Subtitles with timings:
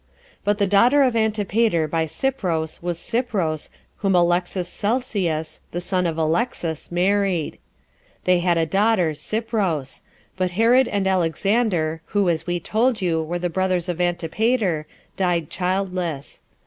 [0.43, 6.17] But the daughter of Antipater by Cypros was Cypros, whom Alexas Selcias, the son of
[6.17, 7.59] Alexas, married;
[8.23, 10.01] they had a daughter, Cypros;
[10.37, 14.87] but Herod and Alexander, who, as we told you, were the brothers of Antipater,
[15.17, 16.41] died childless.